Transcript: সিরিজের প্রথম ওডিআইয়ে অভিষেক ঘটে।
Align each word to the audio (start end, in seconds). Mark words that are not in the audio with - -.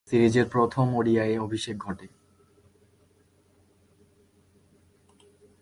সিরিজের 0.07 0.47
প্রথম 0.49 0.85
ওডিআইয়ে 0.95 1.37
অভিষেক 1.39 1.77
ঘটে। 1.77 2.07